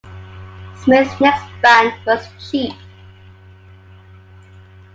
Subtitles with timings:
[0.83, 2.73] Smith's next band was Cheap.